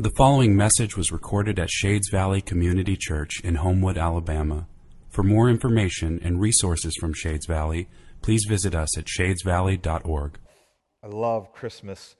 [0.00, 4.66] The following message was recorded at Shades Valley Community Church in Homewood, Alabama.
[5.10, 7.86] For more information and resources from Shades Valley,
[8.22, 10.38] please visit us at shadesvalley.org.
[11.02, 12.16] I love Christmas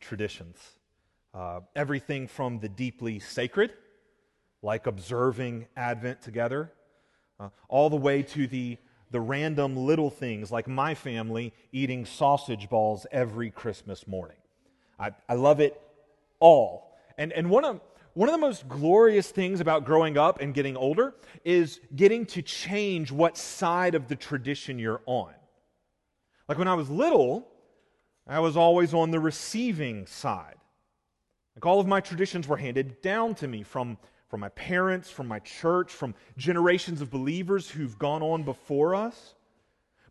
[0.00, 0.56] traditions.
[1.32, 3.74] Uh, everything from the deeply sacred,
[4.60, 6.72] like observing Advent together,
[7.38, 8.76] uh, all the way to the,
[9.12, 14.38] the random little things, like my family eating sausage balls every Christmas morning.
[14.98, 15.80] I, I love it
[16.40, 16.89] all.
[17.20, 17.82] And, and one, of,
[18.14, 22.40] one of the most glorious things about growing up and getting older is getting to
[22.40, 25.34] change what side of the tradition you're on.
[26.48, 27.46] Like when I was little,
[28.26, 30.56] I was always on the receiving side.
[31.54, 33.98] Like all of my traditions were handed down to me from,
[34.30, 39.34] from my parents, from my church, from generations of believers who've gone on before us.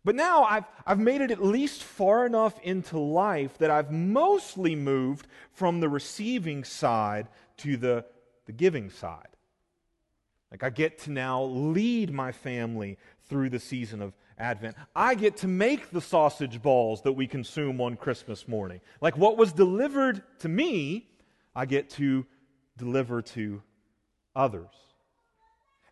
[0.04, 4.74] But now I've, I've made it at least far enough into life that I've mostly
[4.74, 8.04] moved from the receiving side to the,
[8.46, 9.28] the giving side.
[10.50, 14.74] Like I get to now lead my family through the season of Advent.
[14.96, 18.80] I get to make the sausage balls that we consume on Christmas morning.
[19.00, 21.08] Like what was delivered to me,
[21.54, 22.26] I get to
[22.78, 23.62] deliver to
[24.34, 24.74] others.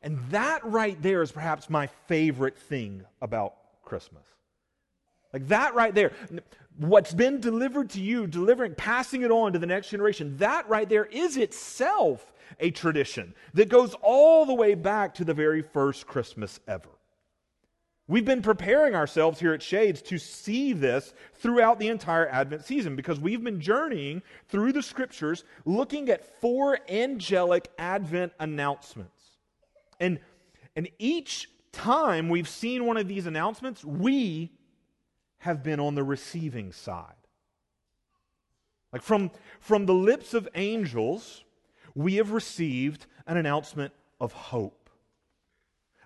[0.03, 3.55] And that right there is perhaps my favorite thing about
[3.89, 4.25] Christmas.
[5.33, 6.13] Like that right there.
[6.77, 10.89] What's been delivered to you, delivering, passing it on to the next generation, that right
[10.89, 16.07] there is itself a tradition that goes all the way back to the very first
[16.07, 16.89] Christmas ever.
[18.07, 22.97] We've been preparing ourselves here at Shades to see this throughout the entire Advent season
[22.97, 29.37] because we've been journeying through the scriptures looking at four angelic Advent announcements.
[30.01, 30.21] And,
[30.75, 34.51] and each time we've seen one of these announcements, we
[35.39, 37.15] have been on the receiving side.
[38.93, 41.45] Like from, from the lips of angels,
[41.95, 44.91] we have received an announcement of hope.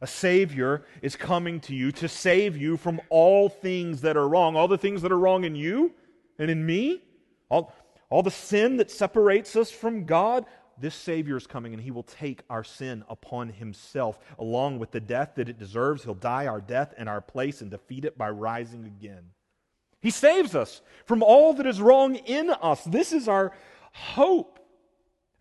[0.01, 4.57] A Savior is coming to you to save you from all things that are wrong,
[4.57, 5.93] all the things that are wrong in you
[6.39, 7.03] and in me,
[7.49, 7.73] all,
[8.11, 10.45] all the sin that separates us from God,
[10.83, 15.01] this Savior is coming and He will take our sin upon Himself along with the
[15.01, 16.05] death that it deserves.
[16.05, 19.31] He'll die our death in our place and defeat it by rising again.
[20.01, 22.83] He saves us from all that is wrong in us.
[22.85, 23.53] This is our
[23.93, 24.59] hope.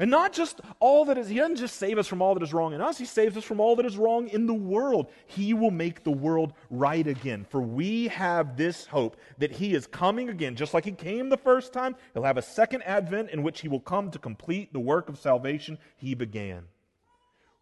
[0.01, 2.55] And not just all that is, He doesn't just save us from all that is
[2.55, 5.11] wrong in us, He saves us from all that is wrong in the world.
[5.27, 7.45] He will make the world right again.
[7.47, 11.37] For we have this hope that He is coming again, just like He came the
[11.37, 11.95] first time.
[12.15, 15.19] He'll have a second advent in which He will come to complete the work of
[15.19, 16.63] salvation He began.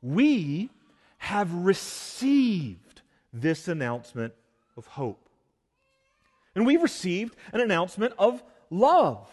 [0.01, 0.69] We
[1.17, 3.01] have received
[3.33, 4.33] this announcement
[4.77, 5.27] of hope.
[6.55, 9.27] And we've received an announcement of love.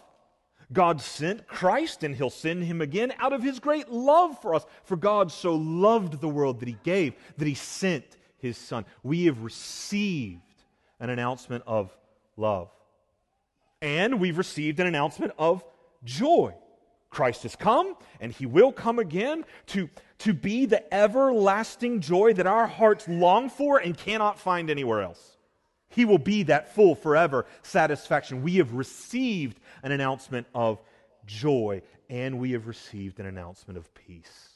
[0.72, 4.66] God sent Christ, and he'll send him again out of his great love for us.
[4.84, 8.04] For God so loved the world that he gave, that he sent
[8.38, 8.84] his Son.
[9.02, 10.40] We have received
[10.98, 11.96] an announcement of
[12.36, 12.70] love.
[13.80, 15.64] And we've received an announcement of
[16.04, 16.54] joy.
[17.10, 19.88] Christ has come, and he will come again to,
[20.18, 25.35] to be the everlasting joy that our hearts long for and cannot find anywhere else.
[25.88, 28.42] He will be that full forever satisfaction.
[28.42, 30.80] We have received an announcement of
[31.26, 34.50] joy, and we have received an announcement of peace.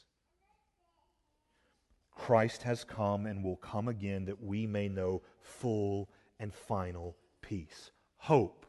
[2.14, 7.90] Christ has come and will come again that we may know full and final peace,
[8.19, 8.66] hope,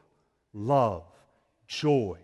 [0.52, 1.04] love,
[1.66, 2.18] joy,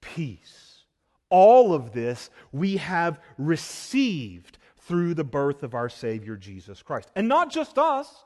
[0.00, 0.84] peace.
[1.30, 7.10] All of this we have received through the birth of our Savior Jesus Christ.
[7.16, 8.24] And not just us.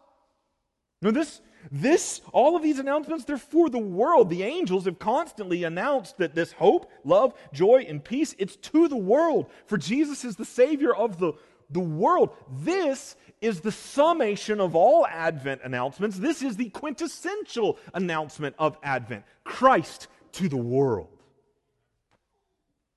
[1.03, 1.41] No, this,
[1.71, 4.31] this, all of these announcements, they're for the world.
[4.31, 8.97] The angels have constantly announced that this hope, love, joy, and peace, it's to the
[8.97, 9.51] world.
[9.67, 11.35] For Jesus is the Savior of the,
[11.71, 12.31] the world.
[12.63, 16.19] This is the summation of all Advent announcements.
[16.19, 21.09] This is the quintessential announcement of Advent Christ to the world.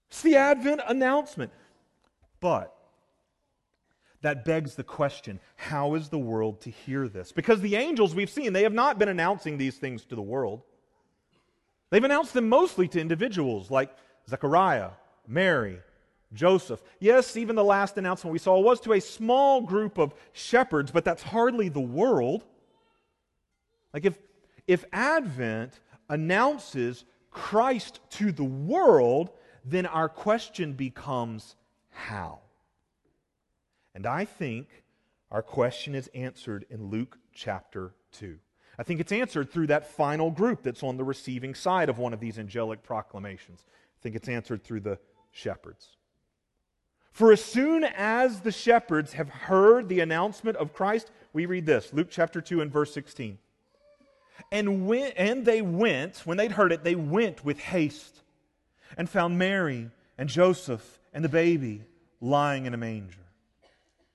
[0.09, 1.51] It's the Advent announcement.
[2.39, 2.73] But
[4.21, 7.31] that begs the question how is the world to hear this?
[7.31, 10.61] Because the angels we've seen, they have not been announcing these things to the world.
[11.89, 13.95] They've announced them mostly to individuals like
[14.29, 14.91] Zechariah,
[15.27, 15.79] Mary,
[16.33, 16.81] Joseph.
[16.99, 21.03] Yes, even the last announcement we saw was to a small group of shepherds, but
[21.03, 22.43] that's hardly the world.
[23.93, 24.17] Like if,
[24.67, 25.79] if Advent
[26.09, 29.31] announces Christ to the world,
[29.65, 31.55] then our question becomes
[31.89, 32.39] how?
[33.93, 34.67] And I think
[35.31, 38.37] our question is answered in Luke chapter 2.
[38.77, 42.13] I think it's answered through that final group that's on the receiving side of one
[42.13, 43.65] of these angelic proclamations.
[43.67, 44.99] I think it's answered through the
[45.31, 45.97] shepherds.
[47.11, 51.91] For as soon as the shepherds have heard the announcement of Christ, we read this
[51.91, 53.37] Luke chapter 2 and verse 16.
[54.51, 58.21] And, when, and they went, when they'd heard it, they went with haste
[58.97, 61.83] and found Mary and Joseph and the baby
[62.21, 63.17] lying in a manger.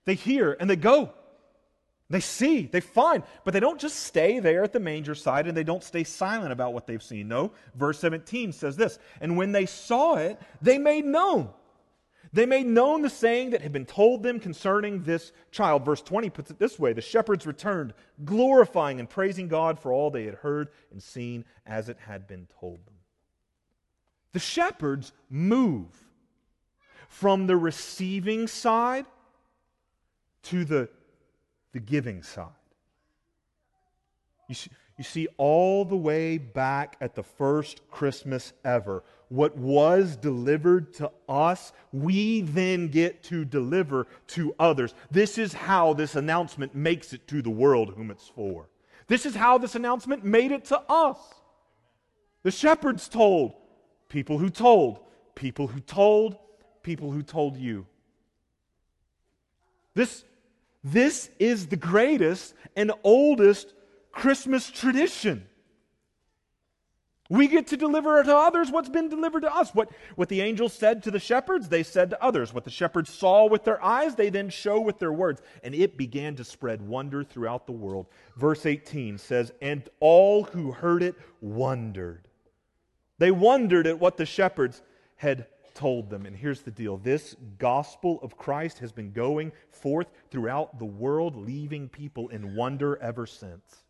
[0.05, 1.13] They hear and they go.
[2.11, 5.57] They see, they find, but they don't just stay there at the manger side and
[5.57, 7.29] they don't stay silent about what they've seen.
[7.29, 11.49] No, verse 17 says this And when they saw it, they made known.
[12.35, 15.85] They made known the saying that had been told them concerning this child.
[15.85, 20.11] Verse 20 puts it this way The shepherds returned, glorifying and praising God for all
[20.11, 22.95] they had heard and seen as it had been told them.
[24.33, 25.89] The shepherds move
[27.09, 29.07] from the receiving side
[30.45, 30.89] to the
[31.75, 32.49] the giving side.
[34.49, 40.17] You see, you see, all the way back at the first Christmas ever, what was
[40.17, 44.95] delivered to us, we then get to deliver to others.
[45.11, 48.69] This is how this announcement makes it to the world whom it's for.
[49.09, 51.19] This is how this announcement made it to us.
[52.45, 53.55] The shepherds told,
[54.09, 55.01] people who told,
[55.35, 56.37] people who told,
[56.83, 57.87] people who told you.
[59.95, 60.25] This
[60.85, 63.73] this is the greatest and oldest
[64.13, 65.47] Christmas tradition.
[67.31, 69.75] We get to deliver to others what's been delivered to us.
[69.75, 72.53] What, what the angels said to the shepherds, they said to others.
[72.53, 75.41] What the shepherds saw with their eyes, they then show with their words.
[75.63, 78.07] And it began to spread wonder throughout the world.
[78.37, 82.29] Verse 18 says, And all who heard it wondered.
[83.19, 84.83] They wondered at what the shepherds
[85.17, 86.27] had told them.
[86.27, 91.37] And here's the deal this gospel of Christ has been going forth throughout the world,
[91.37, 93.85] leaving people in wonder ever since.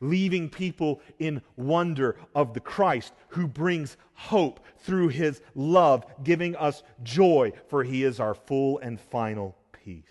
[0.00, 6.82] Leaving people in wonder of the Christ who brings hope through his love, giving us
[7.04, 10.02] joy, for he is our full and final peace.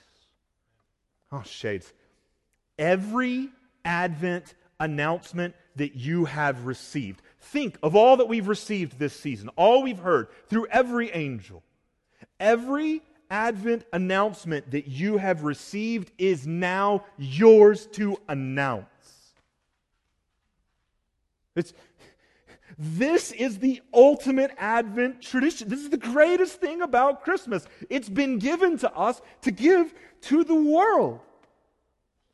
[1.29, 1.91] Oh, shades.
[2.79, 3.49] Every
[3.83, 7.21] Advent announcement that you have received.
[7.41, 11.63] Think of all that we've received this season, all we've heard through every angel.
[12.39, 18.85] Every Advent announcement that you have received is now yours to announce.
[21.55, 21.73] It's,
[22.77, 25.69] this is the ultimate Advent tradition.
[25.69, 27.65] This is the greatest thing about Christmas.
[27.89, 31.21] It's been given to us to give to the world.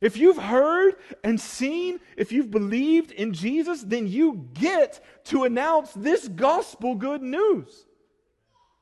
[0.00, 5.92] If you've heard and seen, if you've believed in Jesus, then you get to announce
[5.92, 7.86] this gospel good news.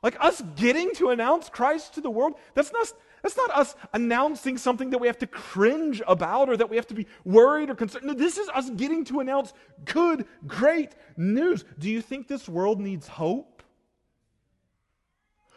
[0.02, 2.92] Like us getting to announce Christ to the world, that's not,
[3.22, 6.86] that's not us announcing something that we have to cringe about or that we have
[6.88, 8.04] to be worried or concerned.
[8.04, 9.54] No, this is us getting to announce
[9.86, 11.64] good, great news.
[11.78, 13.62] Do you think this world needs hope?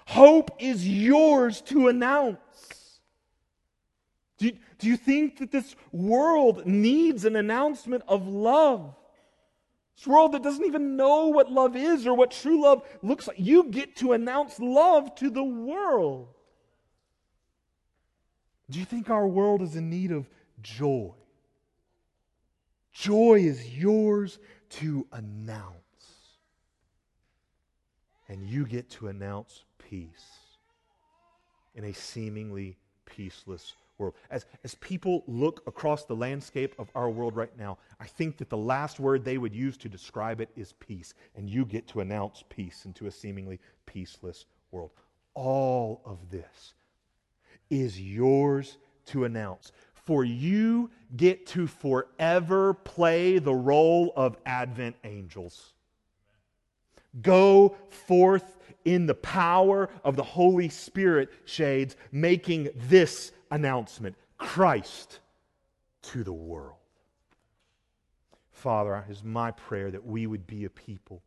[0.08, 2.40] Hope is yours to announce.
[4.40, 8.96] Do you, do you think that this world needs an announcement of love?
[9.98, 13.38] This world that doesn't even know what love is or what true love looks like.
[13.38, 16.30] You get to announce love to the world.
[18.70, 20.30] Do you think our world is in need of
[20.62, 21.12] joy?
[22.94, 24.40] Joy is yours
[24.70, 25.76] to announce.
[28.30, 30.28] And you get to announce peace
[31.76, 33.89] in a seemingly peaceless world.
[34.30, 38.50] As, as people look across the landscape of our world right now, I think that
[38.50, 41.14] the last word they would use to describe it is peace.
[41.36, 44.92] And you get to announce peace into a seemingly peaceless world.
[45.34, 46.74] All of this
[47.70, 48.78] is yours
[49.08, 49.72] to announce.
[49.94, 55.74] For you get to forever play the role of Advent angels.
[57.22, 65.20] Go forth in the power of the Holy Spirit, shades, making this announcement Christ
[66.04, 66.76] to the world.
[68.52, 71.22] Father, it is my prayer that we would be a people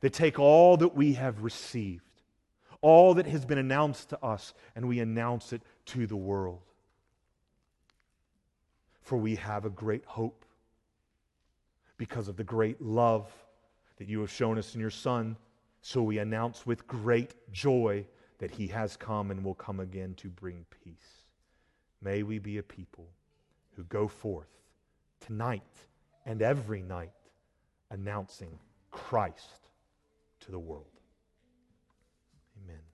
[0.00, 2.02] that take all that we have received,
[2.80, 6.60] all that has been announced to us, and we announce it to the world.
[9.00, 10.44] For we have a great hope
[11.96, 13.30] because of the great love
[13.98, 15.36] that you have shown us in your Son.
[15.80, 18.04] So we announce with great joy
[18.38, 21.24] that he has come and will come again to bring peace.
[22.02, 23.08] May we be a people
[23.74, 24.48] who go forth
[25.20, 25.62] tonight
[26.24, 27.12] and every night
[27.90, 28.58] announcing
[28.90, 29.68] Christ
[30.40, 30.84] to the world.
[32.62, 32.85] Amen.